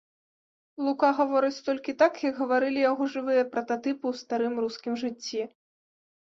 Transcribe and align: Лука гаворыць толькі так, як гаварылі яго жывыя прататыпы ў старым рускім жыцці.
Лука 0.85 1.09
гаворыць 1.17 1.63
толькі 1.67 1.95
так, 2.01 2.13
як 2.25 2.41
гаварылі 2.41 2.79
яго 2.91 3.03
жывыя 3.19 3.47
прататыпы 3.53 4.03
ў 4.09 4.13
старым 4.25 4.53
рускім 4.65 4.93
жыцці. 5.07 5.41